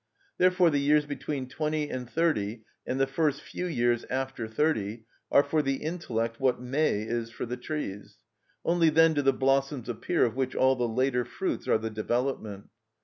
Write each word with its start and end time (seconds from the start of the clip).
Therefore 0.39 0.71
the 0.71 0.79
years 0.79 1.05
between 1.05 1.47
twenty 1.47 1.87
and 1.91 2.09
thirty 2.09 2.63
and 2.87 2.99
the 2.99 3.05
first 3.05 3.39
few 3.39 3.67
years 3.67 4.03
after 4.09 4.47
thirty 4.47 5.05
are 5.31 5.43
for 5.43 5.61
the 5.61 5.75
intellect 5.75 6.39
what 6.39 6.59
May 6.59 7.03
is 7.03 7.29
for 7.29 7.45
the 7.45 7.55
trees; 7.55 8.17
only 8.65 8.89
then 8.89 9.13
do 9.13 9.21
the 9.21 9.31
blossoms 9.31 9.87
appear 9.87 10.25
of 10.25 10.35
which 10.35 10.55
all 10.55 10.75
the 10.75 10.87
later 10.87 11.23
fruits 11.23 11.67
are 11.67 11.77
the 11.77 11.91
development. 11.91 12.69